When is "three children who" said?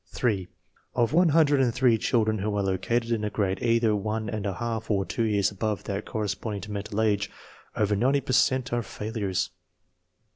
1.71-2.57